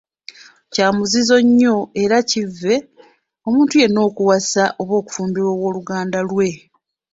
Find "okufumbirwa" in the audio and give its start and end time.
5.01-5.51